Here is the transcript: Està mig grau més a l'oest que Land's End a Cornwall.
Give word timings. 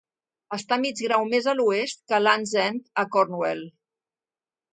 Està 0.55 0.77
mig 0.85 1.03
grau 1.07 1.27
més 1.33 1.49
a 1.51 1.55
l'oest 1.59 2.01
que 2.13 2.21
Land's 2.23 2.55
End 2.65 2.81
a 3.03 3.05
Cornwall. 3.17 3.63